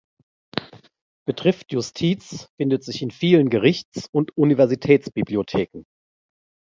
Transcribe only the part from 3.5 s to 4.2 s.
Gerichts-